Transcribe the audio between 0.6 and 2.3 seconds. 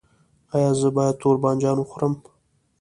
زه باید تور بانجان وخورم؟